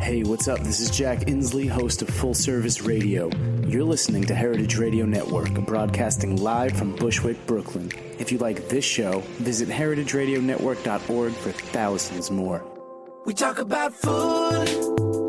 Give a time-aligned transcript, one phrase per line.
[0.00, 0.60] Hey, what's up?
[0.60, 3.28] This is Jack Insley, host of Full Service Radio.
[3.66, 7.90] You're listening to Heritage Radio Network, broadcasting live from Bushwick, Brooklyn.
[8.18, 12.64] If you like this show, visit heritageradionetwork.org for thousands more.
[13.26, 15.27] We talk about food,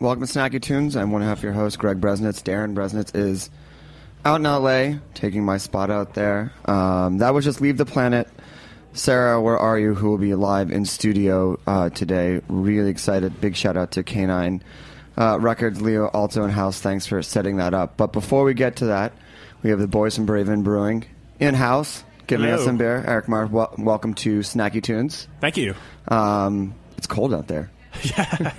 [0.00, 0.96] welcome to Snacky Tunes.
[0.96, 2.42] I'm one half of your host, Greg Bresnitz.
[2.42, 3.50] Darin Bresnitz is
[4.24, 6.52] out in LA, taking my spot out there.
[6.64, 8.26] Um, that was just Leave the Planet.
[8.94, 9.94] Sarah, where are you?
[9.94, 12.40] Who will be live in studio uh, today?
[12.48, 13.42] Really excited.
[13.42, 14.62] Big shout out to Canine
[15.18, 16.80] uh, Records, Leo, also in house.
[16.80, 17.98] Thanks for setting that up.
[17.98, 19.12] But before we get to that,
[19.62, 21.04] we have the boys from Braven Brewing
[21.38, 23.04] in house, giving us some beer.
[23.06, 25.28] Eric Mark, wel- welcome to Snacky Tunes.
[25.42, 25.74] Thank you.
[26.08, 27.70] Um, it's cold out there.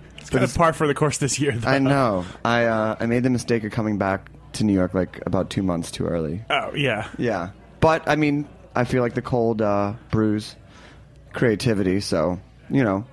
[0.28, 1.52] It's kind of par for the course this year.
[1.52, 1.68] Though.
[1.70, 2.26] I know.
[2.44, 5.62] I uh, I made the mistake of coming back to New York like about two
[5.62, 6.42] months too early.
[6.50, 7.08] Oh yeah.
[7.16, 10.54] Yeah, but I mean, I feel like the cold uh, brews
[11.32, 12.00] creativity.
[12.00, 12.38] So
[12.68, 13.06] you know,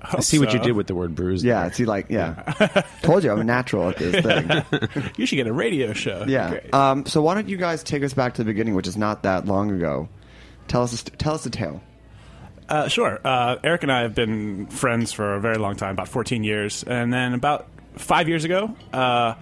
[0.00, 1.42] I see what you did with the word bruise.
[1.42, 1.62] yeah.
[1.62, 1.72] there.
[1.72, 5.10] See, like, yeah, told you I'm a natural at this thing.
[5.16, 6.24] You should get a radio show.
[6.28, 6.60] Yeah.
[6.72, 9.24] Um, so why don't you guys take us back to the beginning, which is not
[9.24, 10.08] that long ago?
[10.68, 11.82] Tell us, a st- tell us a tale.
[12.70, 13.20] Uh, sure.
[13.24, 16.84] Uh, Eric and I have been friends for a very long time, about 14 years.
[16.84, 19.34] And then about five years ago, uh,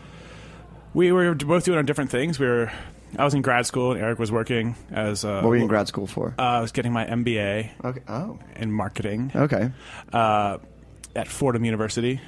[0.95, 2.39] we were both doing our different things.
[2.41, 2.73] We were,
[3.19, 5.25] I was in grad school, and Eric was working as.
[5.25, 6.35] Uh, What were you in grad school for?
[6.39, 8.01] Uh, I was getting my MBA okay.
[8.09, 8.39] Oh.
[8.57, 9.71] in marketing Okay.
[10.13, 10.59] uh,
[11.15, 12.21] at Fordham University.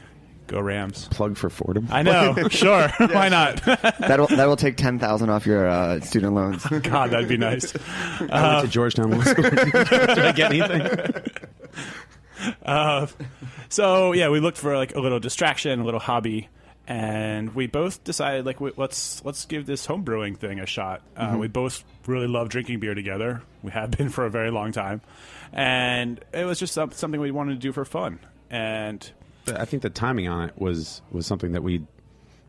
[0.50, 1.06] Go Rams!
[1.12, 1.86] Plug for Fordham.
[1.92, 2.34] I know.
[2.50, 2.88] sure.
[2.98, 3.62] Why not?
[3.64, 6.64] That'll that will take ten thousand off your uh, student loans.
[6.66, 7.72] God, that'd be nice.
[8.20, 9.44] I went to Georgetown Law School.
[9.48, 11.22] Did I get anything?
[13.68, 16.48] So yeah, we looked for like a little distraction, a little hobby,
[16.88, 21.02] and we both decided like w- let's let's give this home brewing thing a shot.
[21.16, 23.42] Uh, We both really love drinking beer together.
[23.62, 25.00] We have been for a very long time,
[25.52, 28.18] and it was just something we wanted to do for fun.
[28.50, 29.08] And
[29.48, 31.82] I think the timing on it was was something that we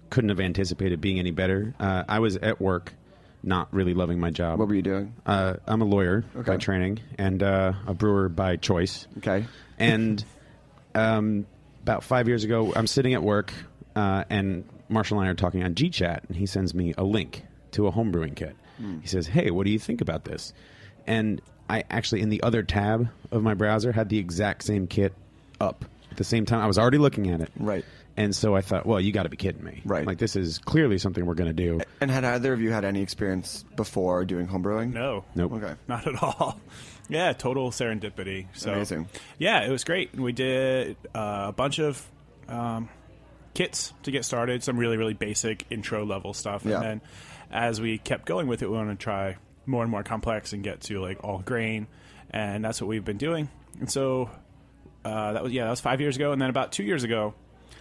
[0.10, 1.74] couldn't have anticipated being any better.
[1.80, 2.94] Uh, I was at work,
[3.44, 4.60] not really loving my job.
[4.60, 5.14] what were you doing?
[5.26, 6.52] Uh, I'm a lawyer Okay.
[6.52, 9.08] by training and uh, a brewer by choice.
[9.20, 9.46] Okay.
[9.80, 10.24] And
[10.94, 11.46] um,
[11.84, 13.54] about five years ago, I'm sitting at work,
[13.96, 17.44] uh, and Marshall and I are talking on GChat, and he sends me a link
[17.72, 18.56] to a homebrewing kit.
[19.02, 20.54] He says, "Hey, what do you think about this?"
[21.08, 21.40] And
[21.70, 25.14] I actually, in the other tab of my browser, had the exact same kit
[25.60, 26.60] up at the same time.
[26.62, 27.86] I was already looking at it, Right.
[28.18, 30.06] And so I thought, well, you got to be kidding me, Right.
[30.06, 31.80] Like this is clearly something we're going to do.
[32.02, 34.94] And had either of you had any experience before doing homebrewing?
[34.94, 35.54] no, Nope.
[35.54, 35.74] Okay.
[35.88, 36.60] not at all.
[37.10, 38.46] Yeah, total serendipity.
[38.54, 39.10] So Amazing.
[39.38, 40.14] Yeah, it was great.
[40.14, 42.02] And we did uh, a bunch of
[42.48, 42.88] um,
[43.54, 46.64] kits to get started, some really, really basic intro level stuff.
[46.66, 46.76] Yeah.
[46.76, 47.02] And then
[47.52, 49.36] as we kept going with it, we wanted to try
[49.66, 51.88] more and more complex and get to like all grain.
[52.30, 53.50] And that's what we've been doing.
[53.82, 54.30] And so
[55.06, 56.32] uh, that was, yeah, that was five years ago.
[56.32, 57.34] And then about two years ago,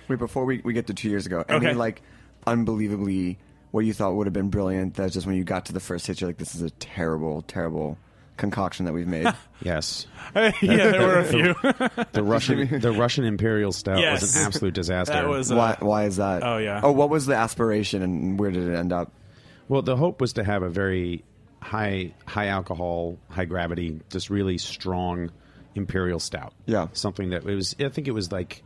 [0.09, 1.75] Wait, before we, we get to two years ago, any Okay.
[1.75, 2.03] like
[2.47, 3.39] unbelievably
[3.71, 6.07] what you thought would have been brilliant that's just when you got to the first
[6.07, 7.97] hit, you're like, this is a terrible, terrible
[8.37, 9.27] concoction that we've made.
[9.63, 11.55] Yes, yeah, there were a few.
[12.13, 15.13] the Russian the Russian Imperial Stout was an absolute disaster.
[15.13, 16.43] that was, uh, why, why is that?
[16.43, 16.81] oh, yeah.
[16.83, 19.13] Oh, what was the aspiration and where did it end up?
[19.69, 21.25] Well, the hope was to have a very
[21.61, 25.31] high high alcohol, high gravity, just really strong
[25.75, 26.53] imperial stout.
[26.67, 26.89] Yeah.
[26.93, 27.75] something that it was.
[27.81, 28.63] I think it was like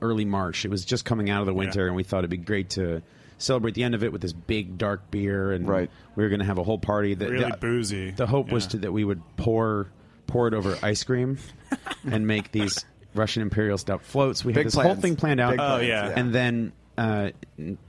[0.00, 0.64] early March.
[0.64, 1.86] It was just coming out of the winter, Yeah.
[1.88, 3.02] and we thought it'd be great to
[3.38, 5.90] celebrate the end of it with this big dark beer, and Right.
[6.16, 7.14] we were going to have a whole party.
[7.14, 8.10] That really the, boozy.
[8.10, 9.88] The hope was to, that we would pour
[10.26, 11.38] pour it over ice cream
[12.10, 14.44] and make these Russian imperial stout floats.
[14.44, 14.86] We Big had this plans.
[14.92, 15.50] whole thing planned out.
[15.52, 16.12] Big Oh, plans, yeah.
[16.14, 17.30] And then uh,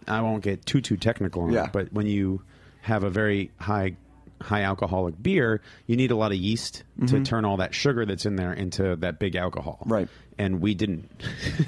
[0.08, 1.66] I won't get too too technical on Yeah.
[1.66, 2.42] it, but when you
[2.82, 3.96] have a very high
[4.42, 8.26] high alcoholic beer, you need a lot of yeast to turn all that sugar that's
[8.26, 9.80] in there into that big alcohol.
[9.86, 10.08] Right.
[10.38, 11.10] And we didn't.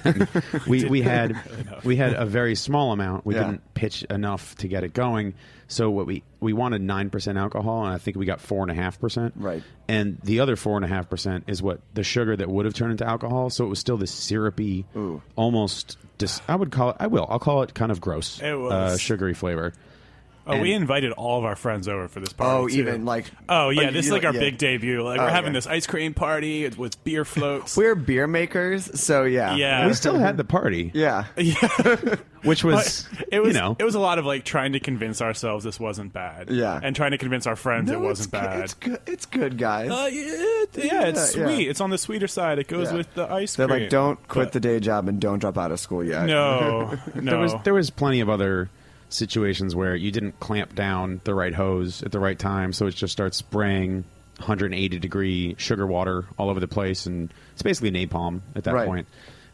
[0.67, 1.37] we we had
[1.83, 3.25] we had a very small amount.
[3.25, 3.43] We Yeah.
[3.45, 5.33] didn't pitch enough to get it going.
[5.67, 8.71] So what we we wanted nine percent alcohol, and I think we got four and
[8.71, 9.33] a half percent.
[9.37, 9.63] Right.
[9.87, 12.73] And the other four and a half percent is what the sugar that would have
[12.73, 13.49] turned into alcohol.
[13.49, 15.21] So it was still this syrupy, Ooh.
[15.35, 15.97] almost.
[16.17, 16.97] Dis- I would call it.
[16.99, 17.25] I will.
[17.29, 18.41] I'll call it kind of gross.
[18.41, 19.73] It was- uh, sugary flavor.
[20.47, 22.51] Oh, we invited all of our friends over for this party.
[22.63, 22.79] Oh, too.
[22.79, 23.25] even like.
[23.49, 24.39] Oh yeah, you- this is like our yeah.
[24.39, 25.01] big debut.
[25.03, 25.57] Like Oh, we're having okay.
[25.57, 27.75] this ice cream party with beer floats.
[27.77, 29.55] We're beer makers, so yeah.
[29.55, 31.25] yeah, We still had the party, Yeah.
[31.37, 32.15] yeah.
[32.43, 35.21] which was it was you know it was a lot of like trying to convince
[35.21, 36.49] ourselves this wasn't bad.
[36.49, 36.79] Yeah.
[36.81, 38.63] and trying to convince our friends No, it wasn't it's, good- bad.
[38.63, 38.99] It's good.
[39.05, 39.89] It's good, guys.
[39.91, 41.47] Uh, yeah, it- yeah, it's Yeah, yeah.
[41.55, 41.67] sweet.
[41.69, 42.57] It's on the sweeter side.
[42.59, 42.97] It goes Yeah.
[42.97, 43.81] with the ice They're cream.
[43.81, 46.25] like, don't quit But- the day job and don't drop out of school yet.
[46.25, 46.99] No, no.
[47.21, 48.69] there was there was plenty of other
[49.13, 52.95] situations where you didn't clamp down the right hose at the right time, so it
[52.95, 54.03] just starts spraying
[54.37, 58.87] 180 degree sugar water all over the place, and it's basically napalm at that Right.
[58.87, 59.07] point.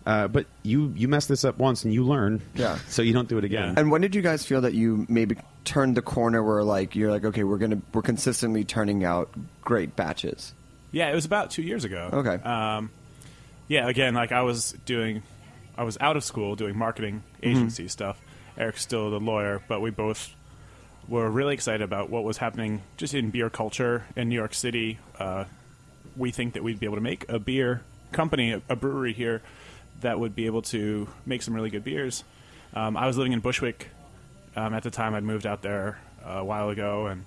[0.05, 2.77] Uh, but you you mess this up once and you learn, Yeah.
[2.87, 3.73] So you don't do it again.
[3.77, 5.35] And when did you guys feel that you maybe
[5.65, 9.29] turned the corner where like you're like, okay, we're gonna we're consistently turning out
[9.61, 10.53] great batches?
[10.93, 12.09] Yeah, it was about two years ago.
[12.13, 12.35] Okay.
[12.41, 12.89] Um,
[13.67, 15.23] yeah, again, like I was doing
[15.77, 18.17] I was out of school doing marketing agency stuff.
[18.57, 20.33] Eric's still the lawyer, but we both
[21.07, 24.99] were really excited about what was happening just in beer culture in New York City.
[25.19, 25.45] Uh,
[26.15, 29.41] we think that we'd be able to make a beer company, a, a brewery here
[30.01, 32.23] that would be able to make some really good beers.
[32.73, 33.87] Um, I was living in Bushwick
[34.55, 35.15] um, at the time.
[35.15, 37.23] I'd moved out there a while ago, and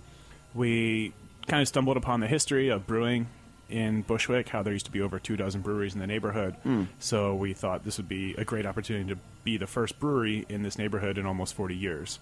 [0.54, 1.12] we
[1.46, 3.26] kind of stumbled upon the history of brewing
[3.68, 6.56] in Bushwick, how there used to be over two dozen breweries in the neighborhood.
[6.99, 10.62] So we thought this would be a great opportunity to be the first brewery in
[10.62, 12.18] this neighborhood in almost 40 years.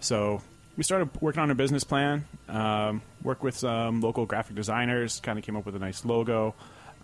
[0.00, 0.42] So
[0.76, 5.38] we started working on a business plan, um, worked with some local graphic designers, kind
[5.38, 6.54] of came up with a nice logo,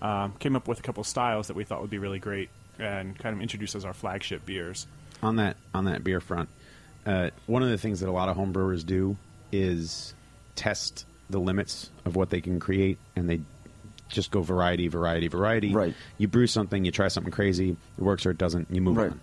[0.00, 3.18] um, came up with a couple styles that we thought would be really great, and
[3.18, 4.86] kind of introduced as our flagship beers.
[5.22, 6.48] on that on that beer front,
[7.06, 9.16] uh, one of the things that a lot of home brewers do
[9.50, 10.14] is
[10.54, 13.40] test the limits of what they can create, and they
[14.08, 15.74] just go variety, variety, variety.
[15.74, 15.94] Right.
[16.16, 19.10] You brew something, you try something crazy, it works or it doesn't, you move Right.
[19.10, 19.20] on.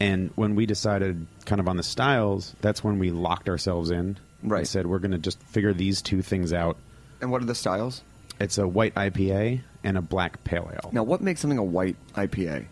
[0.00, 4.16] And when we decided kind of on the styles, that's when we locked ourselves in.
[4.42, 4.58] Right.
[4.60, 6.76] And said we're going to just figure these two things out.
[7.20, 8.02] And what are the styles?
[8.40, 10.90] It's a white IPA and a black pale ale.
[10.92, 12.66] Now, what makes something a white IPA?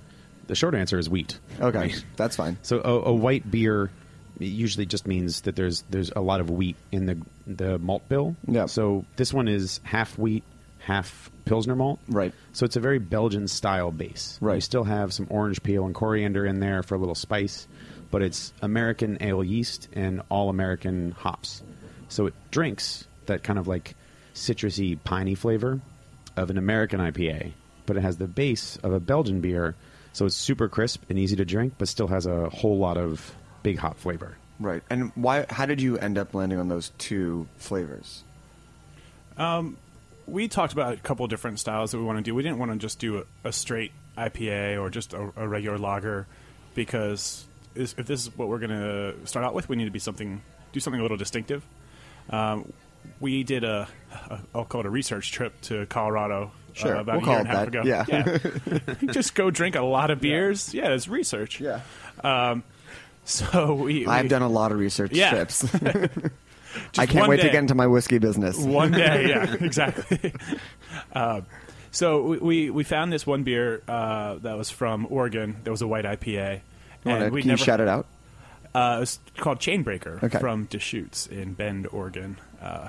[0.46, 1.40] The short answer is wheat.
[1.60, 2.04] Okay, Right.
[2.14, 2.56] that's fine.
[2.62, 3.90] So a, a white beer
[4.38, 7.18] usually just means that there's there's a lot of wheat in the
[7.48, 8.36] the malt bill.
[8.46, 8.66] Yeah.
[8.66, 10.44] So this one is half wheat,
[10.78, 11.98] half pilsner malt.
[12.08, 12.34] Right.
[12.52, 14.38] So it's a very Belgian style base.
[14.42, 14.56] Right.
[14.56, 17.66] You still have some orange peel and coriander in there for a little spice,
[18.10, 21.62] but it's American ale yeast and all American hops.
[22.08, 23.94] So it drinks that kind of like
[24.34, 25.80] citrusy, piney flavor
[26.36, 27.52] of an American IPA,
[27.86, 29.74] but it has the base of a Belgian beer.
[30.12, 33.34] So it's super crisp and easy to drink, but still has a whole lot of
[33.62, 34.36] big hop flavor.
[34.58, 34.82] Right.
[34.88, 35.46] And why?
[35.48, 38.24] How did you end up landing on those two flavors?
[39.36, 39.76] Um,
[40.26, 42.34] we talked about a couple different styles that we want to do.
[42.34, 45.78] We didn't want to just do a, a straight IPA or just a, a regular
[45.78, 46.26] lager
[46.74, 49.90] because is, if this is what we're going to start out with, we need to
[49.90, 50.42] be something,
[50.72, 51.64] do something a little distinctive.
[52.30, 52.72] Um,
[53.20, 53.86] we did a,
[54.30, 57.38] a, I'll call it a research trip to Colorado Sure, uh, about we'll a year
[57.38, 58.18] and a half that.
[58.84, 58.90] ago.
[59.06, 59.12] Yeah.
[59.12, 60.74] just go drink a lot of beers.
[60.74, 61.60] Yeah, it's research.
[61.60, 61.80] Yeah.
[62.24, 62.64] Um,
[63.24, 65.30] so we, I've we- done a lot of research Yeah.
[65.30, 65.64] trips.
[66.92, 68.58] just I can't wait to get into my whiskey business.
[68.58, 70.32] One day, yeah, exactly.
[71.12, 71.46] um,
[71.90, 75.56] so we, we we found this one beer uh, that was from Oregon.
[75.64, 76.60] That was a white IPA,
[77.04, 78.06] and we can never you shout it out?
[78.74, 80.38] Uh, it was called Chainbreaker Okay.
[80.38, 82.38] from Deschutes in Bend, Oregon.
[82.60, 82.88] Uh,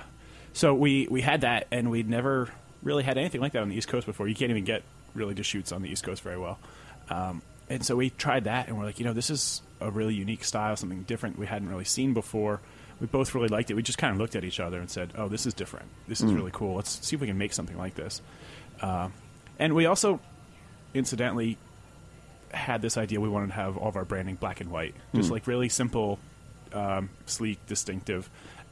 [0.53, 2.49] so we we had that, and we'd never
[2.83, 4.27] really had anything like that on the East Coast before.
[4.27, 6.59] You can't even get really Deschutes on the East Coast very well.
[7.09, 10.13] Um, and so we tried that, and we're like, you know, this is a really
[10.13, 12.59] unique style, something different we hadn't really seen before.
[12.99, 13.75] We both really liked it.
[13.75, 15.87] We just kind of looked at each other and said, "Oh, this is different.
[16.07, 16.75] This is really cool.
[16.75, 18.21] Let's see if we can make something like this."
[18.81, 19.09] Uh,
[19.59, 20.19] and we also,
[20.93, 21.57] incidentally,
[22.51, 25.31] had this idea we wanted to have all of our branding black and white, just
[25.31, 26.19] like really simple,
[26.73, 28.29] um, sleek, distinctive.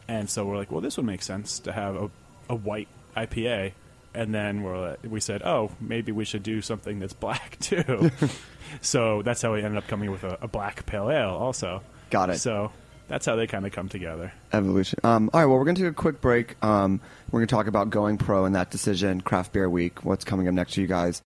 [0.07, 2.09] And so we're like, well, this would make sense to have a,
[2.49, 3.73] a white IPA.
[4.13, 8.11] And then we're we said, oh, maybe we should do something that's black too.
[8.81, 11.81] so that's how we ended up coming with a, a black pale ale, also.
[12.11, 12.37] Got it.
[12.39, 12.71] So
[13.07, 14.31] that's how they kind of come together.
[14.53, 14.99] Evolution.
[15.03, 16.55] Um, all right, well, we're going to take a quick break.
[16.63, 20.23] Um, we're going to talk about going pro and that decision, Craft Beer Week, what's
[20.23, 21.21] coming up next to you guys.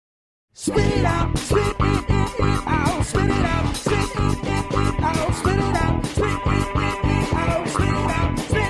[0.54, 5.34] Spit it out, spit it out, spit it out, spit it out, spit it out,
[5.34, 6.28] spit it out, spit
[7.88, 8.65] it out, spit it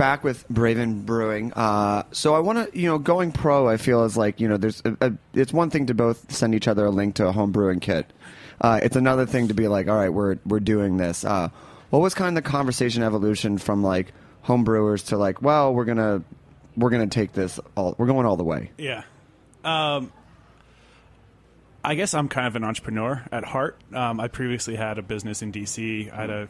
[0.00, 1.52] back with Braven Brewing.
[1.52, 3.68] Uh, so I want to, you know, going pro.
[3.68, 6.54] I feel is like, you know, there's a, a, it's one thing to both send
[6.54, 8.10] each other a link to a home brewing kit.
[8.62, 11.22] Uh, it's another thing to be like, all right, we're we're doing this.
[11.22, 11.50] Uh,
[11.90, 15.84] what was kind of the conversation evolution from like home brewers to like, well, we're
[15.84, 16.22] gonna
[16.78, 18.70] we're gonna take this all, we're going all the way.
[18.78, 19.02] Yeah.
[19.64, 20.10] Um,
[21.84, 23.78] I guess I'm kind of an entrepreneur at heart.
[23.92, 26.10] Um, I previously had a business in DC.
[26.10, 26.48] I had a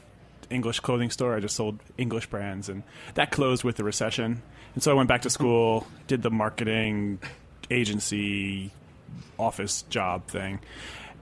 [0.50, 1.34] English clothing store.
[1.34, 2.82] I just sold English brands, and
[3.14, 4.42] that closed with the recession.
[4.74, 7.18] And so I went back to school, did the marketing
[7.70, 8.70] agency
[9.38, 10.60] office job thing,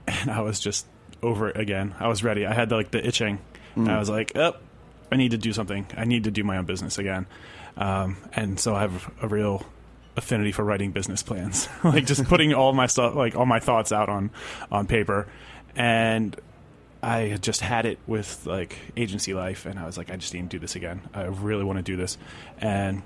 [0.07, 0.85] and I was just
[1.21, 1.95] over it again.
[1.99, 2.45] I was ready.
[2.45, 3.39] I had like the itching.
[3.75, 4.55] And I was like, "Oh,
[5.11, 5.85] I need to do something.
[5.95, 7.27] I need to do my own business again."
[7.77, 9.65] Um, and so I have a real
[10.17, 13.91] affinity for writing business plans, like just putting all my stuff, like all my thoughts
[13.91, 14.31] out on
[14.71, 15.27] on paper.
[15.75, 16.35] And
[17.01, 20.33] I had just had it with like agency life, and I was like, I just
[20.33, 21.01] need to do this again.
[21.13, 22.17] I really want to do this,
[22.59, 23.01] and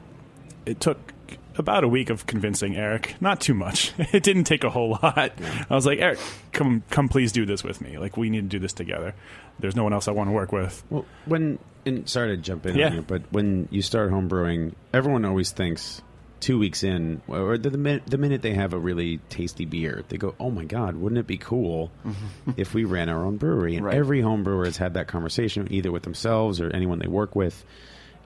[0.66, 1.14] it took
[1.58, 3.16] about a week of convincing Eric.
[3.22, 3.94] Not too much.
[4.14, 5.34] It didn't take a whole lot.
[5.70, 6.18] I was like, Eric,
[6.52, 7.98] come, come, please do this with me.
[8.00, 9.14] Like, we need to do this together.
[9.60, 10.84] There's no one else I want to work with.
[10.90, 12.88] Well, when and sorry to jump in Yeah.
[12.88, 16.02] on you, but when you start homebrewing, everyone always thinks
[16.44, 20.04] two weeks in, or the, the minute the minute they have a really tasty beer,
[20.10, 21.90] they go, "Oh my god, wouldn't it be cool
[22.58, 23.96] if we ran our own brewery?" And Right.
[23.96, 27.64] every home brewer has had that conversation either with themselves or anyone they work with,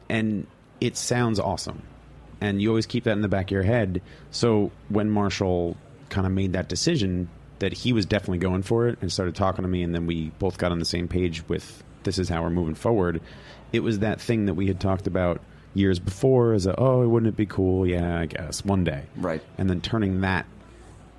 [0.10, 0.48] and
[0.82, 1.84] it sounds awesome.
[2.42, 4.02] And you always keep that in the back of your head.
[4.32, 5.76] So when Marshall
[6.10, 9.64] kind of made that decision that he was definitely going for it and started talking
[9.64, 12.42] to me, and then we both got on the same page with this is how
[12.44, 13.22] we're moving forward.
[13.74, 15.42] It was that thing that we had talked about
[15.78, 17.86] years before as a, oh, wouldn't it be cool?
[17.86, 19.04] Yeah, I guess one day.
[19.16, 19.42] Right.
[19.58, 20.46] And then turning that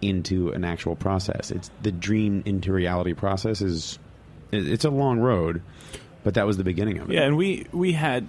[0.03, 1.51] into an actual process.
[1.51, 3.99] It's the dream into reality process is
[4.53, 5.63] it's a long road,
[6.25, 7.15] but that was the beginning of it.
[7.15, 8.27] Yeah, and we we had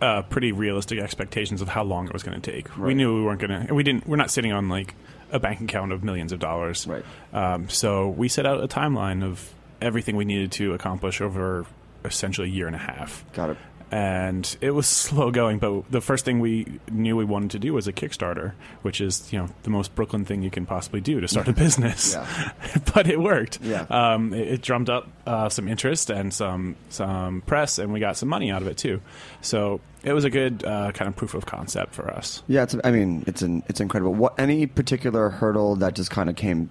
[0.00, 2.76] uh, pretty realistic expectations of how long it was going to take.
[2.76, 4.06] We knew we weren't going to, and we didn't.
[4.06, 4.94] We're not sitting on like
[5.30, 6.86] a bank account of millions of dollars.
[6.86, 7.04] Right.
[7.32, 11.66] Um, so we set out a timeline of everything we needed to accomplish over
[12.04, 13.24] essentially a year and a half.
[13.32, 13.56] Got it.
[13.90, 17.72] And it was slow going, but the first thing we knew we wanted to do
[17.72, 21.20] was a Kickstarter, which is you know the most Brooklyn thing you can possibly do
[21.20, 22.14] to start a business.
[22.14, 22.52] Yeah.
[22.94, 23.60] but it worked.
[23.62, 23.86] Yeah.
[23.88, 28.16] Um, it, it drummed up uh, some interest and some some press, and we got
[28.16, 29.00] some money out of it too.
[29.40, 32.42] So it was a good uh, kind of proof of concept for us.
[32.46, 32.76] Yeah, it's.
[32.84, 34.14] I mean, it's an, it's incredible.
[34.14, 36.70] What any particular hurdle that just kind of came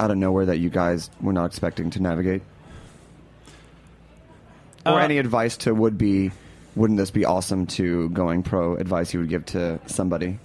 [0.00, 2.42] out of nowhere that you guys were not expecting to navigate,
[4.86, 6.32] or Uh, any advice to would be,
[6.76, 10.38] wouldn't this be awesome to going pro advice you would give to somebody?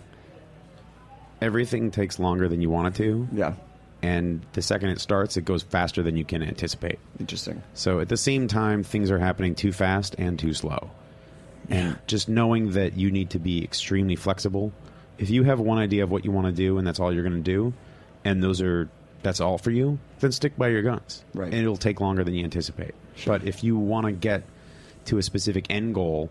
[1.41, 3.27] Everything takes longer than you want it to.
[3.31, 3.53] Yeah,
[4.01, 6.99] And the second it starts, it goes faster than you can anticipate.
[7.19, 7.63] interesting.
[7.73, 10.91] So at the same time, things are happening too fast and too slow.
[11.69, 14.73] And just knowing that you need to be extremely flexible.
[15.17, 17.23] If you have one idea of what you want to do and that's all you're
[17.23, 17.73] going to do,
[18.25, 18.89] and those are
[19.21, 21.23] that's all for you, then stick by your guns.
[21.33, 21.53] Right.
[21.53, 22.95] And it'll take longer than you anticipate.
[23.25, 24.43] But if you want to get
[25.05, 26.29] to a specific end goal,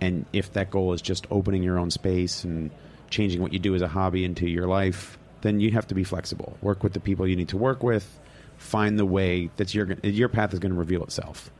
[0.00, 2.70] and if that goal is just opening your own space and
[3.10, 6.04] changing what you do as a hobby into your life, then you have to be
[6.04, 6.56] flexible.
[6.62, 8.18] Work with the people you need to work with.
[8.56, 11.50] Find the way that your your path is going to reveal itself.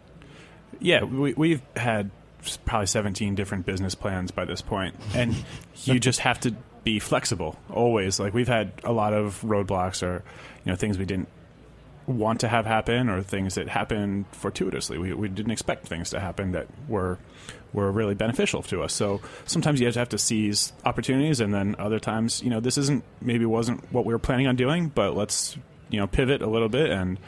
[0.81, 2.11] Yeah, we, we've had
[2.65, 5.35] probably 17 different business plans by this point, and
[5.85, 8.19] you just have to be flexible always.
[8.19, 10.25] Like we've had a lot of roadblocks or
[10.65, 11.29] you know things we didn't
[12.07, 14.99] want to have happen or things that happen fortuitously.
[14.99, 17.19] We, we didn't expect things to happen that were
[17.73, 18.93] were really beneficial to us.
[18.93, 23.03] So sometimes you have to seize opportunities, and then other times, you know, this isn't
[23.21, 25.57] maybe wasn't what we were planning on doing, but let's
[25.89, 27.19] you know pivot a little bit and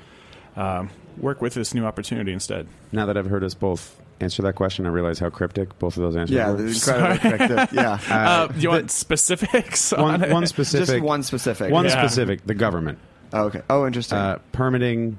[0.57, 2.67] um, work with this new opportunity instead.
[2.93, 6.03] Now that I've heard us both answer that question, I realize how cryptic both of
[6.03, 6.67] those answers Yeah, were.
[6.67, 7.73] it's incredibly effective.
[7.73, 11.73] Yeah, Uh, do you want specifics on one, one specific, just one specific.
[11.73, 11.91] one Yeah.
[12.07, 12.99] specific, the government.
[13.35, 13.61] Oh, okay.
[13.69, 14.17] Oh, interesting.
[14.19, 15.19] uh, permitting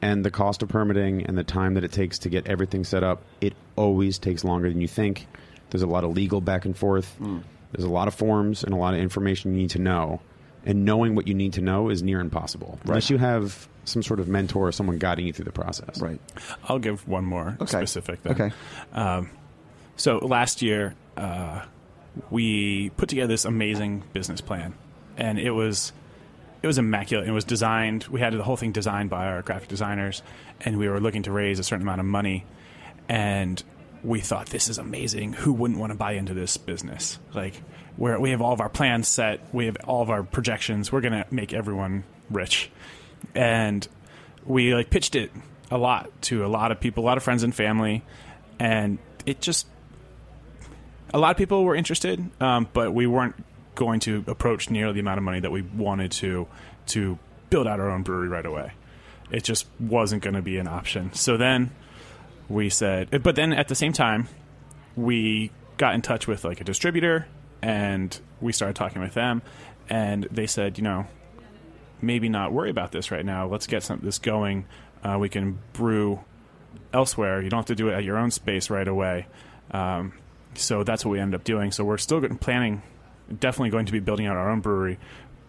[0.00, 3.04] and the cost of permitting and the time that it takes to get everything set
[3.04, 5.26] up, it always takes longer than you think.
[5.70, 7.14] There's a lot of legal back and forth.
[7.72, 10.20] There's a lot of forms and a lot of information you need to know.
[10.64, 12.78] And knowing what you need to know is near impossible.
[12.84, 16.00] Unless you have some sort of mentor or someone guiding you through the process.
[16.00, 16.20] right.
[16.64, 17.66] I'll give one more Okay.
[17.78, 18.22] specific.
[18.22, 18.32] Then.
[18.32, 18.50] Okay.
[18.92, 19.30] Um,
[19.96, 21.62] so last year, uh,
[22.30, 24.74] we put together this amazing business plan,
[25.16, 25.92] and it was
[26.62, 27.28] it was immaculate.
[27.28, 28.04] It was designed.
[28.04, 30.22] We had the whole thing designed by our graphic designers,
[30.60, 32.44] and we were looking to raise a certain amount of money,
[33.08, 33.62] and
[34.04, 35.32] we thought this is amazing.
[35.32, 37.18] Who wouldn't want to buy into this business?
[37.34, 37.54] Like,
[37.96, 40.92] where we have all of our plans set, we have all of our projections.
[40.92, 42.70] We're gonna make everyone rich,
[43.34, 43.86] and
[44.44, 45.32] we like pitched it
[45.70, 48.02] a lot to a lot of people, a lot of friends and family,
[48.58, 49.66] and it just
[51.12, 53.34] a lot of people were interested, um, but we weren't
[53.74, 56.46] going to approach nearly the amount of money that we wanted to
[56.86, 57.18] to
[57.50, 58.72] build out our own brewery right away.
[59.30, 61.12] It just wasn't going to be an option.
[61.14, 61.70] So then
[62.48, 64.28] we said, but then at the same time,
[64.96, 67.26] we got in touch with like a distributor
[67.62, 69.40] and we started talking with them
[69.88, 71.06] and they said you know
[72.02, 73.46] maybe not worry about this right now.
[73.46, 74.66] Let's get some this going.
[75.02, 76.20] Uh, we can brew
[76.92, 77.40] elsewhere.
[77.40, 79.26] You don't have to do it at your own space right away.
[79.70, 80.12] Um,
[80.54, 81.70] so that's what we ended up doing.
[81.70, 82.82] So we're still planning
[83.38, 84.98] definitely going to be building out our own brewery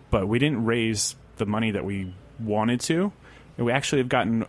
[0.09, 3.11] but we didn't raise the money that we wanted to
[3.57, 4.45] and we actually have gotten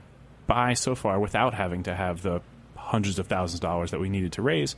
[0.46, 2.40] by so far without having to have the
[2.76, 4.76] hundreds of thousands of dollars that we needed to raise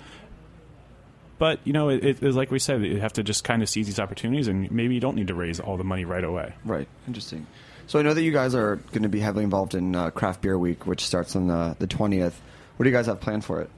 [1.38, 3.68] but you know, it, it is like we said, you have to just kind of
[3.68, 6.54] seize these opportunities, and maybe you don't need to raise all the money right away.
[6.64, 6.88] Right.
[7.06, 7.46] Interesting.
[7.86, 10.40] So I know that you guys are going to be heavily involved in uh, Craft
[10.40, 12.40] Beer Week, which starts on the the twentieth.
[12.76, 13.70] What do you guys have planned for it?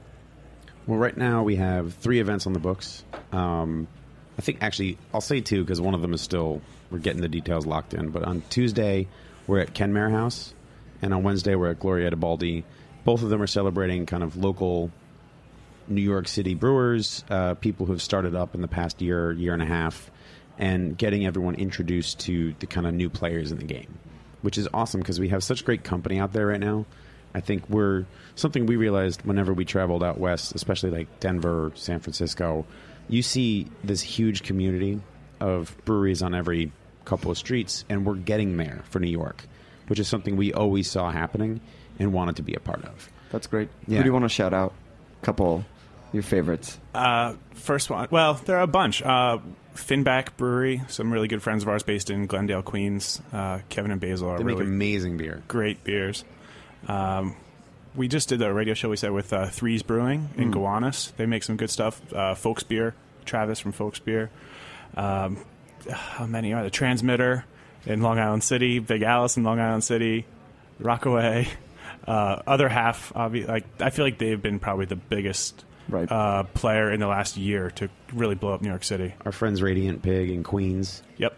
[0.87, 3.03] Well, right now we have three events on the books.
[3.31, 3.87] Um,
[4.39, 7.27] I think actually I'll say two because one of them is still we're getting the
[7.27, 8.07] details locked in.
[8.11, 9.09] But on Tuesday
[9.47, 10.53] we're at Kenmare House,
[11.01, 12.63] and on Wednesday we're at Glorietta Baldy.
[13.03, 14.91] Both of them are celebrating kind of local
[15.89, 19.51] New York City brewers, uh, people who have started up in the past year, year
[19.51, 20.09] and a half,
[20.57, 23.99] and getting everyone introduced to the kind of new players in the game,
[24.41, 26.85] which is awesome because we have such great company out there right now.
[27.35, 31.99] I think we're something we realized whenever we traveled out west, especially like Denver, San
[31.99, 32.65] Francisco.
[33.09, 35.01] You see this huge community
[35.39, 36.71] of breweries on every
[37.05, 39.43] couple of streets, and we're getting there for New York,
[39.87, 41.59] which is something we always saw happening
[41.97, 43.09] and wanted to be a part of.
[43.31, 43.69] That's great.
[43.87, 43.97] Yeah.
[43.97, 44.73] Who do you want to shout out?
[45.21, 45.65] A couple
[46.13, 46.79] your favorites.
[46.93, 49.01] Uh, first one, well, there are a bunch.
[49.01, 49.39] Uh,
[49.75, 53.21] Finback Brewery, some really good friends of ours based in Glendale, Queens.
[53.31, 55.43] Uh, Kevin and Basil are They make really amazing beer.
[55.47, 56.23] great beers.
[56.87, 57.35] Um,
[57.95, 61.11] we just did a radio show we said with uh, Threes Brewing in Gowanus.
[61.17, 62.01] They make some good stuff.
[62.13, 62.93] Uh, Folksbier,
[63.25, 64.29] Travis from Folksbier.
[64.95, 65.37] Um,
[65.91, 67.45] how many are the Transmitter
[67.85, 70.25] in Long Island City, Big Alice in Long Island City,
[70.79, 71.47] Rockaway.
[72.07, 76.09] Uh, other half, obvi- like I feel like they've been probably the biggest Right.
[76.11, 79.15] uh, player in the last year to really blow up New York City.
[79.25, 81.35] Our friends Radiant Pig in Queens Yep.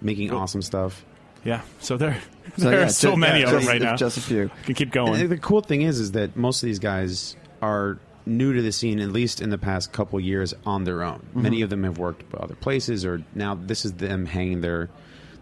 [0.00, 1.04] making awesome stuff.
[1.44, 1.60] Yeah.
[1.80, 2.18] So there,
[2.56, 3.96] So, there yeah, are so ju- many yeah, of them right now.
[3.96, 4.50] Just a few.
[4.64, 5.28] Can keep And going.
[5.28, 9.00] the cool thing is, is that most of these guys are new to the scene,
[9.00, 11.18] at least in the past couple years, on their own.
[11.18, 11.42] Mm-hmm.
[11.42, 14.88] Many of them have worked other places, or now this is them hanging their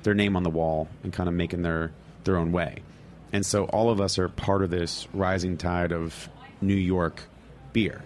[0.02, 1.92] their name on the wall and kind of making their
[2.24, 2.78] their own way.
[3.32, 6.28] And so all of us are part of this rising tide of
[6.60, 7.22] New York
[7.72, 8.02] beer.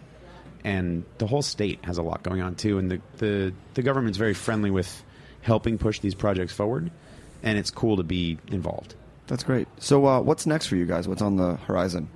[0.62, 4.18] And the whole state has a lot going on too, and the, the, the government's
[4.18, 5.02] very friendly with
[5.42, 6.90] helping push these projects forward,
[7.46, 8.94] and it's cool to be involved.
[9.28, 9.68] That's great.
[9.78, 11.08] So, uh, what's next for you guys?
[11.08, 12.08] What's on the horizon?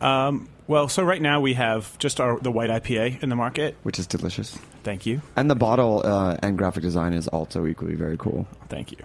[0.00, 3.76] Um, well, so right now we have just our the white IPA in the market.
[3.82, 4.56] Which is delicious.
[4.82, 8.46] Thank you, And the bottle uh, and graphic design is also equally very cool.
[8.70, 8.98] thank you.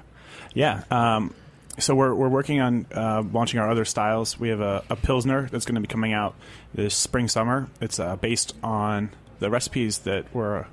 [0.54, 0.84] Yeah.
[0.90, 1.34] Um,
[1.78, 4.40] so we're we're working on uh, launching our other styles.
[4.40, 6.36] We have a, a pilsner that's going to be coming out
[6.74, 7.68] this spring summer.
[7.82, 9.10] It's uh, based on
[9.40, 10.68] the recipes that were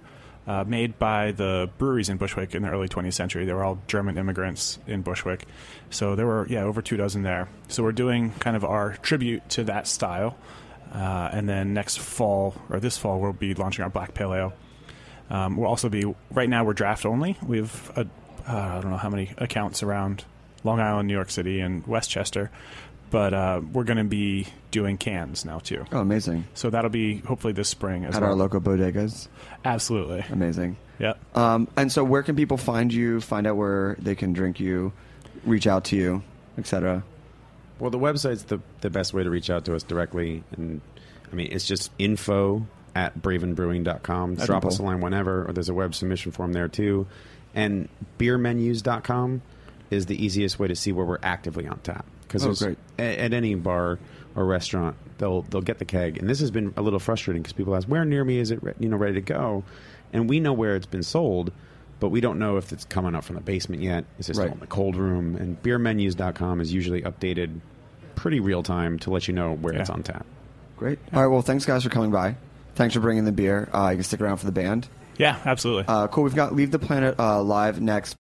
[0.46, 3.44] uh, made by the breweries in Bushwick in the early 20th century.
[3.44, 5.46] They were all German immigrants in Bushwick,
[5.90, 7.48] so there were yeah over two dozen there.
[7.68, 10.36] So we're doing kind of our tribute to that style.
[10.92, 14.52] Uh, and then next fall or this fall we'll be launching our black pale ale.
[15.30, 17.38] Um, we'll also be right now we're draft only.
[17.42, 18.00] We have a,
[18.46, 20.24] uh, I don't know how many accounts around
[20.64, 22.50] Long Island, New York City, and Westchester,
[23.12, 25.84] but uh, we're going to be doing cans now too.
[25.92, 26.46] Oh, amazing.
[26.54, 28.30] So that'll be hopefully this spring as At well.
[28.30, 29.28] our local bodegas.
[29.66, 30.24] Absolutely.
[30.30, 30.78] Amazing.
[30.98, 31.14] Yeah.
[31.34, 34.94] Um, and so, where can people find you, find out where they can drink you,
[35.44, 36.22] reach out to you,
[36.56, 37.04] etc.?
[37.78, 40.80] Well, the website's the the best way to reach out to us directly, and
[41.30, 44.36] I mean it's just info at bravenbrewing.com.
[44.36, 47.06] That's Drop us a line whenever, or there's a web submission form there too.
[47.54, 49.42] And beermenus.com
[49.90, 52.06] is the easiest way to see where we're actively on tap.
[52.32, 52.78] Because Oh, great.
[52.98, 53.98] at, at any bar
[54.34, 57.52] or restaurant, they'll they'll get the keg, and this has been a little frustrating because
[57.52, 58.62] people ask, "Where near me is it?
[58.62, 59.64] re- You know, ready to go?"
[60.12, 61.52] And we know where it's been sold.
[62.00, 64.04] But we don't know if it's coming up from the basement yet.
[64.18, 65.36] Is it still in the cold room?
[65.36, 67.60] And beermenus.com is usually updated
[68.16, 70.26] pretty real time to let you know where it's on tap.
[70.76, 70.98] Great.
[71.14, 71.28] All right.
[71.28, 72.34] Well, thanks, guys, for coming by.
[72.74, 73.68] Thanks for bringing the beer.
[73.72, 74.88] Uh, you can stick around for the band.
[75.16, 75.84] Yeah, absolutely.
[75.86, 76.24] Uh, cool.
[76.24, 78.16] We've got Leave the Planet uh, live next.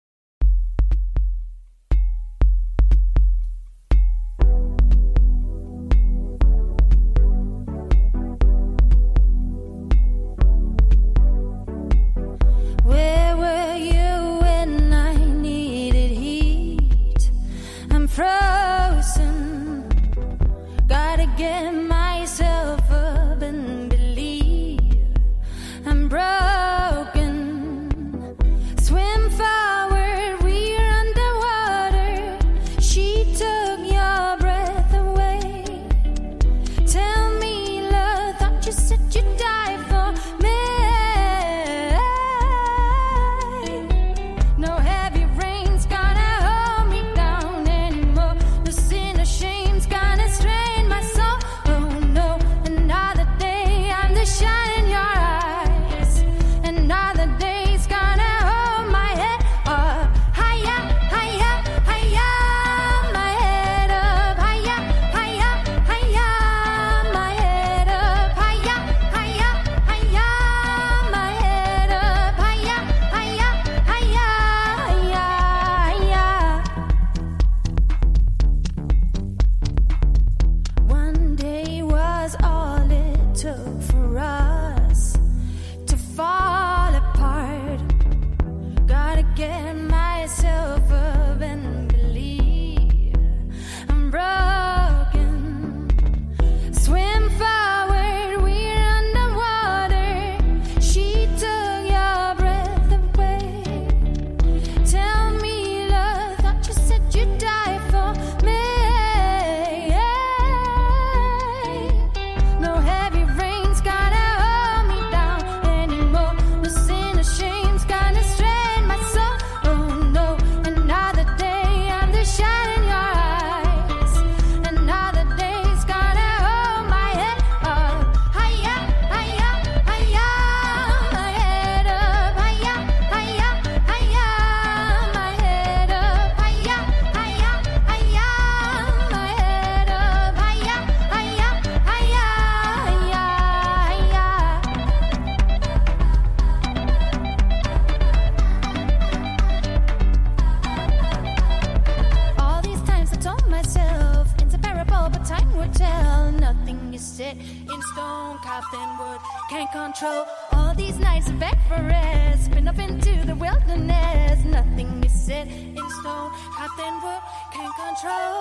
[157.19, 159.21] Set in stone, carved in wood.
[159.51, 162.39] Can't control all these nights of for.
[162.45, 164.45] Spin up into the wilderness.
[164.45, 167.23] Nothing is set in stone, carved in wood.
[167.53, 168.37] Can't control.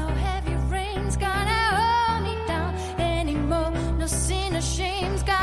[0.00, 3.70] No heavy rain's gonna hold me down anymore.
[3.98, 5.41] No sin or shame's gonna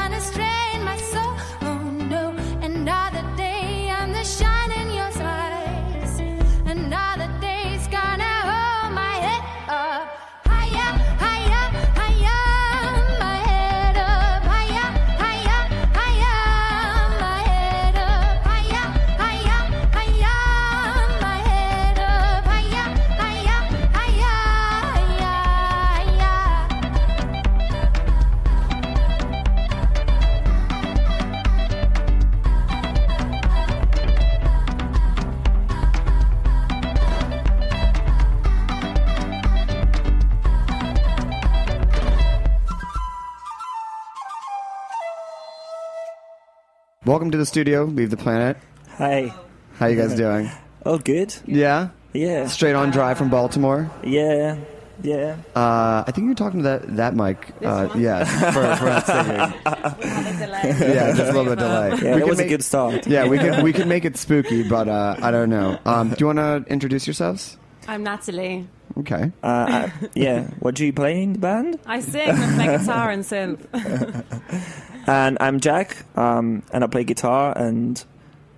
[47.20, 47.84] Welcome to the studio.
[47.84, 48.56] Leave the planet.
[48.92, 49.34] Hi.
[49.74, 50.50] How you guys doing?
[50.86, 51.36] Oh, good.
[51.46, 51.90] Yeah.
[52.14, 52.48] Yeah.
[52.48, 53.92] Straight on drive from Baltimore.
[54.06, 54.56] Yeah.
[55.04, 55.36] Yeah.
[55.54, 57.54] Uh, I think you're talking to that that mic.
[57.62, 60.94] Uh, yeah, for, for not singing.
[60.94, 61.90] Yeah, just a little bit of delay.
[61.90, 63.06] Yeah, We that can was a good start.
[63.06, 65.78] Yeah, we can we can make it spooky, but uh, I don't know.
[65.84, 67.58] Um, do you want to introduce yourselves?
[67.90, 68.68] I'm Nathalie.
[69.00, 69.32] Okay.
[69.42, 70.44] Uh, uh, yeah.
[70.60, 71.80] What do you play in the band?
[71.88, 73.66] I sing, I play guitar and synth.
[75.08, 76.06] And I'm Jack.
[76.16, 78.04] Um, and I play guitar and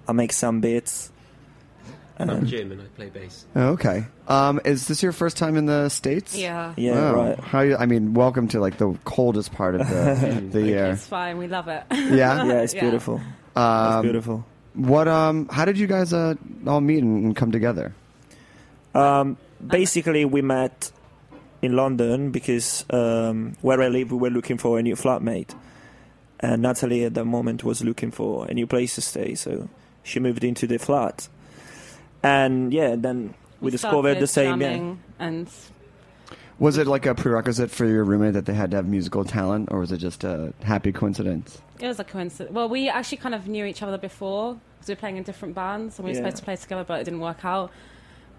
[0.06, 1.10] I make some beats.
[2.20, 3.46] I'm Jim and I play bass.
[3.56, 4.04] Oh, okay.
[4.28, 6.36] Um, is this your first time in the states?
[6.36, 6.74] Yeah.
[6.76, 7.14] Yeah.
[7.14, 7.16] Wow.
[7.30, 7.40] Right.
[7.40, 10.88] How you, I mean, welcome to like the coldest part of the the year.
[10.88, 11.84] It's fine, we love it.
[11.92, 12.44] Yeah.
[12.44, 12.62] Yeah.
[12.64, 12.82] It's Yeah.
[12.82, 13.22] beautiful.
[13.52, 14.46] It's Um, beautiful.
[14.74, 15.48] What um?
[15.48, 16.36] How did you guys uh
[16.68, 17.94] all meet and, and come together?
[18.94, 20.92] Um, basically, we met
[21.62, 25.54] in London because um, where I live, we were looking for a new flatmate.
[26.40, 29.70] And Nathalie at that moment was looking for a new place to stay, so
[30.02, 31.28] she moved into the flat.
[32.24, 34.60] And yeah, then we, discovered the same.
[34.62, 34.96] Yeah.
[35.20, 35.50] And
[36.58, 39.70] Was it like a prerequisite for your roommate that they had to have musical talent,
[39.72, 41.62] or was it just a happy coincidence?
[41.80, 42.54] it was a coincidence.
[42.54, 45.56] Well, we actually kind of knew each other before because we were playing in different
[45.56, 46.22] bands and we were Yeah.
[46.26, 47.72] supposed to play together, but it didn't work out.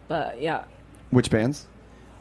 [0.08, 0.64] But yeah,
[1.10, 1.66] Which bands?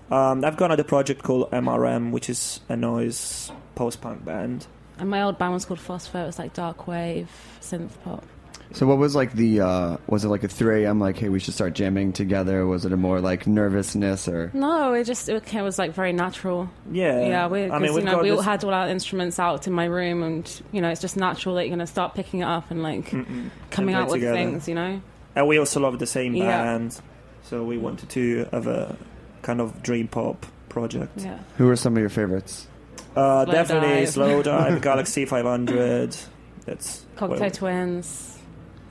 [0.09, 4.67] Um, I've got another project called MRM, which is a noise post-punk band.
[4.99, 6.23] and my old band was called Phosphor.
[6.23, 7.29] It was like dark wave
[7.61, 8.23] synth pop.
[8.73, 10.97] So what was like the uh was it like a 3 a.m.
[11.01, 12.65] like hey we should start jamming together?
[12.65, 16.69] Was it a more like nervousness or No, it just it was like very natural.
[16.89, 18.87] Yeah, Yeah, we, I 'cause, mean, you we've know, got we all had all our
[18.87, 21.87] instruments out in my room, and you know, it's just natural that you're going to
[21.87, 23.49] start picking it up and like Mm-mm.
[23.71, 24.35] coming And out play with together.
[24.37, 25.01] things, you know.
[25.35, 26.75] And we also love the same Yeah.
[27.51, 28.95] Band, so we wanted to have a
[29.41, 31.21] kind of dream pop project.
[31.21, 31.39] Yeah.
[31.57, 32.67] who are some of your favorites?
[33.15, 34.09] Uh, Slow definitely Dive.
[34.13, 36.15] Slow Dive, Galaxie 500.
[36.65, 38.39] That's Cocteau well, Twins.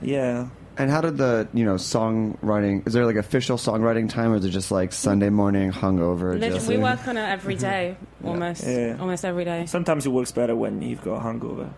[0.01, 0.49] Yeah.
[0.77, 2.87] And how did the you know songwriting?
[2.87, 6.33] Is there like official songwriting time, or is it just like Sunday morning hungover?
[6.33, 8.95] Literally, just we work on it every day, almost, Yeah.
[8.99, 9.65] almost every day.
[9.65, 11.69] Sometimes it works better when you've got a hangover.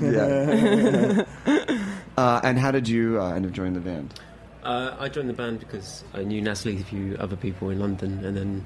[0.00, 1.24] Yeah.
[2.18, 4.20] uh, and how did you uh, end up joining the band?
[4.64, 8.24] Uh, I joined the band because I knew Nathalie, a few other people in London,
[8.24, 8.64] and then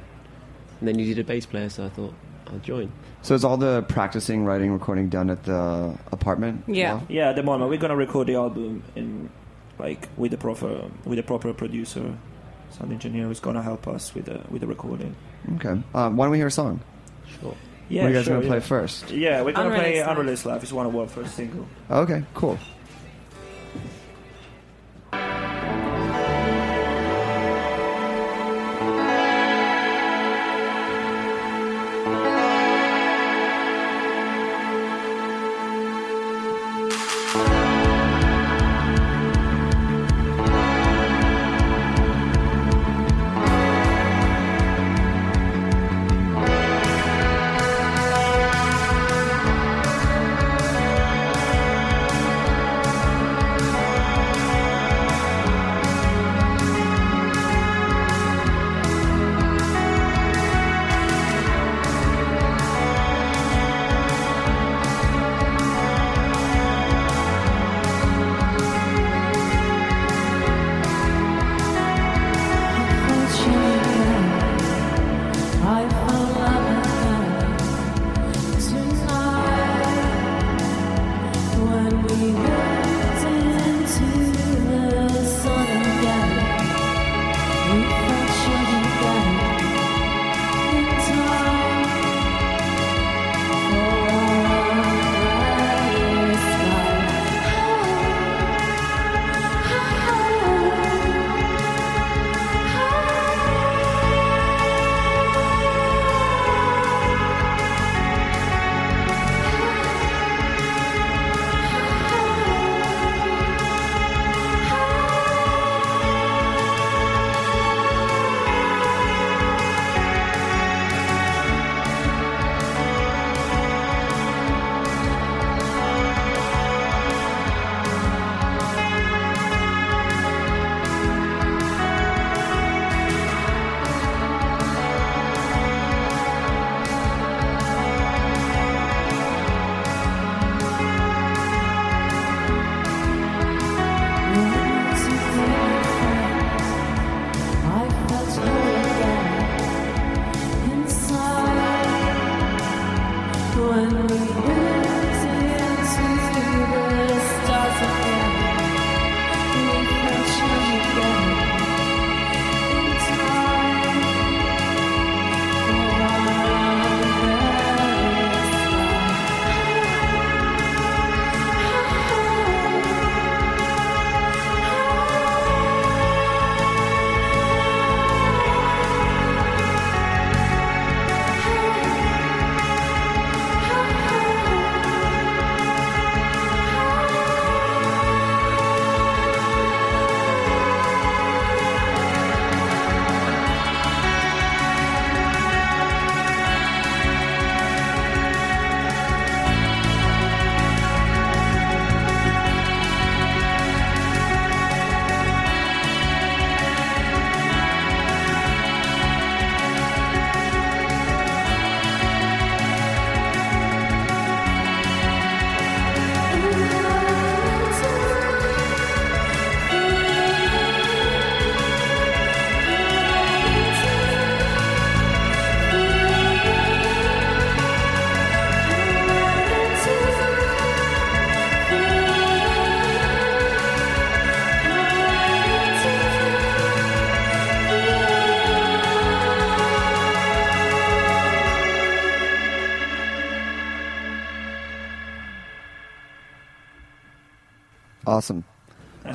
[0.79, 2.15] and then you needed a bass player, so I thought
[2.47, 2.93] I'll join.
[3.23, 6.65] So is all the practicing, writing, recording done at the apartment?
[6.69, 6.95] Yeah.
[6.95, 9.29] Well, Yeah, at the moment we're gonna record the album in
[9.79, 12.17] like with the proper with a proper producer,
[12.71, 15.17] sound engineer who's gonna help us with the with the recording.
[15.57, 15.81] Okay.
[15.95, 16.81] Um, why don't we hear a song?
[17.41, 17.55] Sure.
[17.89, 18.63] Yeah, what are you guys sure, gonna play yeah.
[18.63, 19.11] first?
[19.11, 20.19] Yeah, we're gonna play Unreleased Life.
[20.19, 20.63] Unreleased Life.
[20.63, 21.67] It's one of our first single.
[21.91, 22.59] Okay, cool.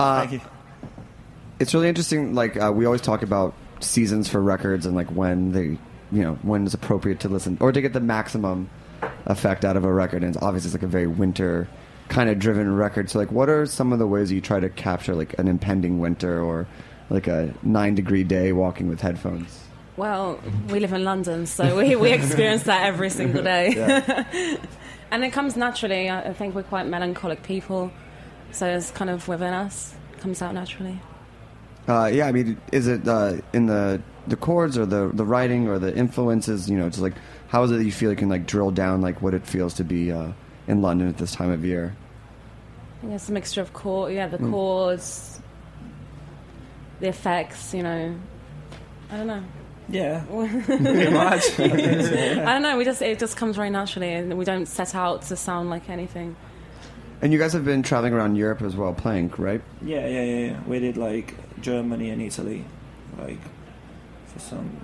[0.03, 0.41] Uh, Thank you.
[1.59, 2.33] It's really interesting.
[2.33, 5.77] Like uh, we always talk about seasons for records and like when they,
[6.11, 8.69] you know, when it's appropriate to listen or to get the maximum
[9.25, 10.23] effect out of a record.
[10.23, 11.67] And it's obviously it's like a very winter
[12.09, 13.09] kind of driven record.
[13.09, 15.99] So like, what are some of the ways you try to capture like an impending
[15.99, 16.67] winter or
[17.09, 19.63] like a nine degree day walking with headphones?
[19.95, 20.39] Well,
[20.69, 23.75] we live in London, so we, we experience that every single day.
[25.11, 26.09] and it comes naturally.
[26.09, 27.91] I I think we're quite melancholic people,
[28.53, 29.93] so it's kind of within us.
[30.19, 30.99] Comes out naturally.
[31.87, 35.67] Uh, yeah, I mean, is it uh, in the the chords or the the writing
[35.67, 36.69] or the influences?
[36.69, 37.13] You know, just like
[37.49, 39.73] how is it that you feel you can like drill down like what it feels
[39.75, 40.31] to be uh,
[40.67, 41.93] in London at this time of year?
[42.99, 44.49] I think it's a mixture of chord, yeah, the Mm.
[44.51, 45.41] chords,
[47.01, 47.73] the effects.
[47.73, 48.15] You know,
[49.11, 49.43] I don't know.
[49.89, 50.21] Yeah.
[50.65, 51.43] Pretty much.
[51.59, 52.77] I don't know.
[52.77, 55.89] We just it just comes very naturally, and we don't set out to sound like
[55.89, 56.37] anything.
[57.23, 59.61] And you guys have been traveling around Europe as well, playing, right?
[59.81, 60.59] Yeah, yeah, yeah, yeah.
[60.67, 62.65] We did like Germany and Italy,
[63.17, 63.39] like
[64.27, 64.75] for some.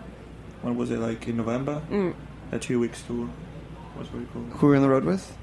[0.61, 0.99] When was it?
[0.99, 1.81] Like in November.
[1.91, 2.13] Mm.
[2.53, 3.29] A two weeks tour.
[3.97, 4.43] Was very cool.
[4.43, 5.35] Who were you on the road with?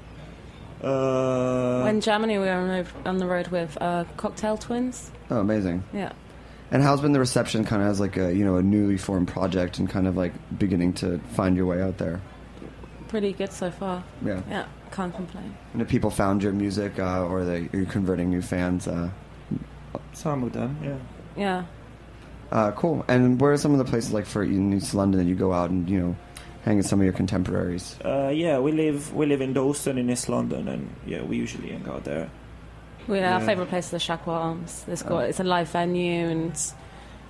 [0.81, 5.11] Uh, When Germany, we were on, the- on the road with uh, Cocteau Twins.
[5.29, 5.83] Oh, amazing!
[5.93, 6.13] Yeah.
[6.71, 9.27] And how's been the reception, kind of as like a you know a newly formed
[9.27, 12.21] project and kind of like beginning to find your way out there?
[13.07, 14.03] Pretty good so far.
[14.25, 14.41] Yeah.
[14.49, 15.55] Yeah, can't complain.
[15.73, 18.87] And have people found your music, uh, or are, they, are converting new fans?
[18.87, 19.09] Uh,
[20.13, 20.97] Some of them, yeah.
[21.35, 21.63] Yeah.
[22.51, 23.05] uh, cool.
[23.07, 25.53] And where are some of the places like for in East London that you go
[25.53, 26.15] out and you know
[26.65, 27.95] hang with some of your contemporaries?
[28.03, 31.69] Uh, yeah, we live we live in Dalston in East London, and yeah, we usually
[31.69, 32.29] hang out there.
[33.07, 33.45] We, Our Yeah.
[33.45, 34.83] favourite place is the Shacklewell Arms.
[34.87, 35.19] It's, got, Oh.
[35.19, 36.51] it's a live venue and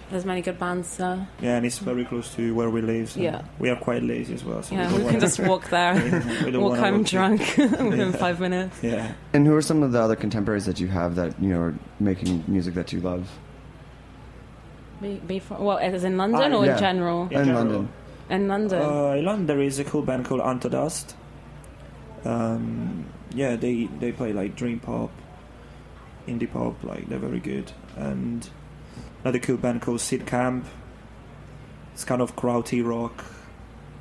[0.10, 1.28] there's many good bands there.
[1.42, 3.10] Yeah, and it's very close to where we live.
[3.12, 3.42] So Yeah.
[3.60, 4.64] we are quite lazy as well.
[4.64, 5.94] So yeah, we, we can just walk there,
[6.46, 8.12] We don't walk home walk drunk within Yeah.
[8.14, 8.82] five minutes.
[8.82, 9.14] Yeah.
[9.34, 11.76] And who are some of the other contemporaries that you have that you know are
[12.00, 13.30] making music that you love?
[15.02, 16.74] Be, be for, well, is it in London Ah, or yeah.
[16.74, 17.22] in general?
[17.24, 17.56] In general.
[17.64, 17.90] London.
[18.30, 18.82] In London.
[18.82, 21.14] Uh, in London, there is a cool band called Antodust.
[22.26, 25.12] Um, yeah, they they play like dream pop,
[26.28, 27.72] indie pop, like they're very good.
[27.96, 28.50] And
[29.28, 30.66] another cool band called Sid Camp.
[31.94, 33.26] It's kind of krauty rock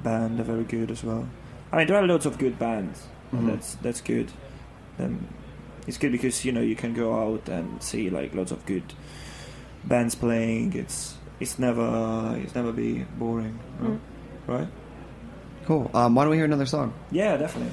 [0.04, 0.38] band.
[0.38, 1.26] They're very good as well.
[1.72, 3.08] I mean, there are lots of good bands.
[3.32, 3.46] and Mhm.
[3.50, 4.30] That's that's good.
[5.00, 5.26] Um,
[5.88, 8.84] it's good because you know you can go out and see like lots of good
[9.84, 10.74] bands playing.
[10.74, 13.98] It's it's never it's never be boring, right?
[14.46, 14.68] right?
[15.64, 15.90] Cool.
[15.92, 16.92] Um, why don't we hear another song?
[17.10, 17.72] Yeah, definitely.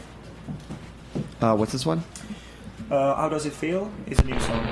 [1.40, 2.02] Uh, what's this one?
[2.90, 3.92] Uh, How does it feel?
[4.08, 4.68] It's a new song.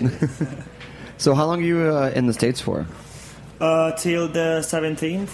[1.18, 2.86] So, how long are you uh, in the states for?
[3.60, 5.30] uh, till the 17th.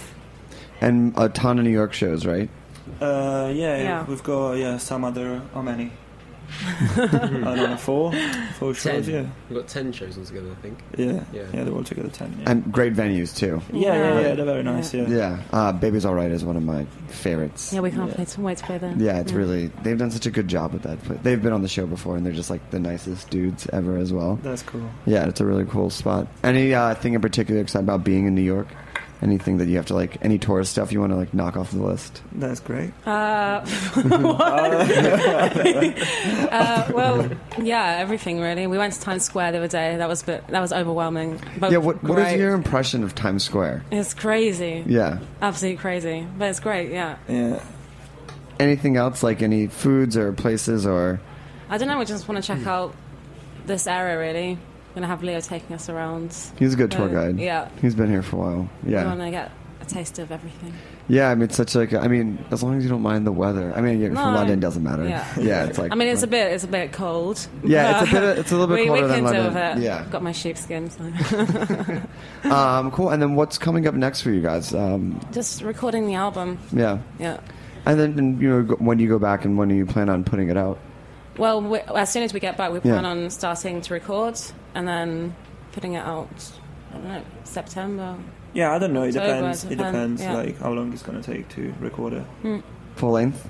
[0.81, 2.49] And a ton of New York shows, right?
[2.99, 4.05] Uh, yeah, Yeah.
[4.05, 5.91] we've got yeah some other how many?
[6.95, 8.11] I don't know, four,
[8.59, 9.03] four Ten.
[9.03, 9.07] shows.
[9.07, 10.79] Yeah, We've got ten shows altogether, I think.
[10.97, 11.43] yeah, Yeah.
[11.53, 11.63] yeah.
[11.63, 12.35] They're all together ten.
[12.39, 13.61] Yeah, And great venues too.
[13.73, 14.19] yeah, yeah, Yeah.
[14.29, 14.93] yeah, They're very nice.
[14.93, 17.73] Yeah, Yeah, uh, Baby's All Right is one of my favorites.
[17.73, 18.15] Yeah, we can't Yeah.
[18.15, 18.93] play to wait to play there.
[18.97, 20.99] Yeah, it's really they've done such a good job with that.
[21.23, 24.11] They've been on the show before, and they're just like the nicest dudes ever as
[24.13, 24.39] well.
[24.43, 24.81] that's cool.
[25.05, 26.27] Yeah, it's a really cool spot.
[26.43, 28.67] Any uh, thing in particular excited about being in New York?
[29.21, 30.23] Anything that you have to like?
[30.23, 32.21] Any tourist stuff you want to like knock off the list?
[32.33, 32.91] That's great.
[33.05, 33.65] Uh,
[36.51, 37.29] uh, well,
[37.61, 38.67] yeah, everything really.
[38.67, 39.95] We went to Times Square the other day.
[39.95, 41.39] That was a bit, that was overwhelming.
[41.59, 41.77] But yeah.
[41.77, 43.85] What What is your impression of Times Square?
[43.91, 44.83] It's crazy.
[44.85, 45.19] Yeah.
[45.41, 46.27] Absolutely crazy.
[46.37, 46.91] But it's great.
[46.91, 47.17] Yeah.
[47.29, 47.63] Yeah,
[48.59, 51.21] Anything else like any foods or places or?
[51.69, 51.97] I don't know.
[51.97, 52.93] We just want to check out
[53.65, 54.57] this area really.
[54.95, 56.35] Gonna have Leo taking us around.
[56.57, 57.37] He's a good tour guide.
[57.37, 57.67] yeah.
[57.81, 58.69] He's been here for a while.
[58.83, 58.87] Yeah.
[58.87, 59.05] We Yeah.
[59.07, 60.73] want to get a taste of everything.
[61.09, 61.29] Yeah.
[61.29, 61.93] I mean, it's such like.
[61.93, 63.73] I mean, as long as you don't mind the weather.
[63.75, 65.03] I mean, you're from London, doesn't matter.
[65.07, 65.25] Yeah.
[65.39, 65.65] Yeah.
[65.65, 65.91] It's like.
[65.91, 67.45] I mean, it's a bit, it's a bit cold.
[67.63, 68.37] Yeah, it's a bit.
[68.39, 69.45] It's a little bit we, colder we than London.
[69.47, 69.77] with it.
[69.83, 70.05] Yeah.
[70.09, 70.89] Got my sheepskin.
[70.89, 72.01] So.
[72.49, 73.09] Um, cool.
[73.09, 74.73] And then what's coming up next for you guys?
[74.73, 76.59] Um, just recording the album.
[76.71, 76.99] yeah.
[77.19, 77.39] Yeah.
[77.85, 80.09] And then and, you know when do you go back and when do you plan
[80.09, 80.79] on putting it out?
[81.37, 82.93] Well, as soon as we get back, we Yeah.
[82.93, 84.39] plan on starting to record
[84.75, 85.35] and then
[85.71, 86.29] putting it out.
[86.91, 88.15] I don't know, September.
[88.53, 88.73] yeah.
[88.73, 89.03] I don't know.
[89.03, 89.63] It October, depends.
[89.65, 90.21] It depend- depends.
[90.21, 90.33] yeah.
[90.33, 92.63] Like how long it's gonna take to record it.
[92.95, 93.49] Full length.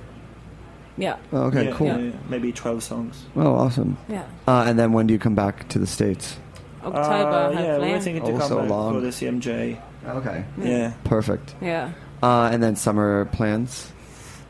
[0.98, 1.66] Yeah, Oh, okay.
[1.66, 1.88] yeah, cool.
[1.88, 2.12] yeah, yeah.
[2.30, 3.26] Maybe twelve songs.
[3.36, 3.98] Oh, awesome.
[4.08, 4.24] yeah.
[4.48, 6.38] Uh, and then when do you come back to the states?
[6.86, 7.92] October, Uh, yeah, hopefully.
[7.92, 8.94] we're thinking to Oh, come so back long.
[8.94, 9.78] for the CMJ.
[10.08, 10.46] Okay.
[10.62, 10.94] Yeah.
[11.04, 11.56] Perfect.
[11.62, 11.92] yeah.
[12.24, 13.92] Uh, and then summer plans.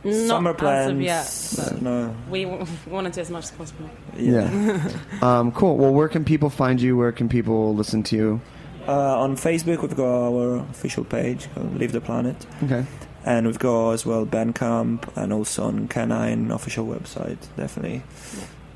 [0.05, 0.91] Not Summer as plans.
[0.91, 1.81] of yet.
[1.81, 2.15] No.
[2.29, 3.89] we w- want to do as much as possible.
[4.15, 4.89] Yeah.
[5.21, 5.77] um, cool.
[5.77, 6.95] Well, where can people find you?
[6.95, 8.41] Where can people listen to you?
[8.87, 12.45] Uh, on Facebook, we've got our official page, Leave the Planet.
[12.63, 12.85] Okay.
[13.25, 18.03] And we've got as well Bandcamp and also on Canine official website, definitely.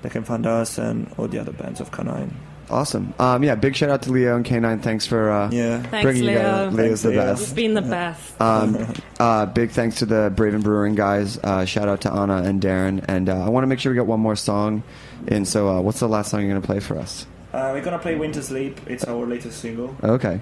[0.02, 2.36] They can find us and all the other bands of Canine.
[2.70, 3.14] Awesome.
[3.20, 3.56] Um, yeah.
[3.56, 4.82] Big shout out to Leo and K9.
[4.82, 5.82] Thanks for uh, Yeah.
[5.84, 6.42] Thanks, bringing you Leo.
[6.70, 6.74] guys.
[6.76, 7.28] Leo's the Leo.
[7.30, 7.56] You've best.
[7.56, 8.34] been the best.
[8.42, 11.38] Um, uh, big thanks to the Braven Brewing guys.
[11.44, 13.04] Uh, shout out to Anna and Darin.
[13.08, 14.84] And uh, I want to make sure we get one more song
[15.28, 15.46] in.
[15.46, 17.26] So, uh, what's the last song you're going to play for us?
[17.52, 18.80] Uh, we're gonna play Winter Sleep.
[18.86, 19.96] It's our latest single.
[20.04, 20.40] Okay.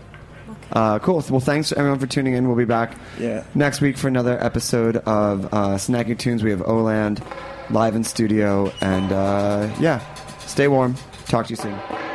[0.74, 1.24] Uh, cool.
[1.30, 2.48] Well, thanks everyone for tuning in.
[2.48, 3.46] We'll be back Yeah.
[3.56, 6.44] next week for another episode of uh, Snacky Tunes.
[6.44, 7.24] We have Oland
[7.70, 8.72] live in studio.
[8.82, 10.00] And uh, yeah,
[10.40, 10.96] stay warm.
[11.28, 12.07] Talk to you soon.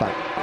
[0.00, 0.40] 三百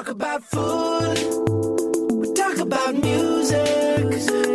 [0.00, 1.18] talk about food.
[2.10, 4.06] We talk about music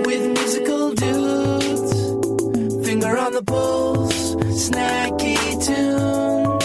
[0.05, 2.87] with musical dudes.
[2.87, 6.63] Finger on the pulse, snacky tunes.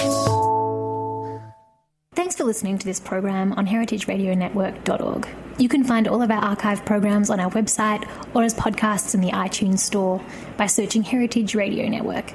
[2.14, 5.28] Thanks for listening to this program on heritageradionetwork.org.
[5.58, 9.20] You can find all of our archive programs on our website or as podcasts in
[9.20, 10.24] the iTunes Store
[10.56, 12.32] by searching Heritage Radio Network.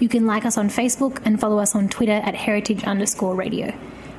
[0.00, 3.72] You can like us on Facebook and follow us on Twitter at heritage underscore radio.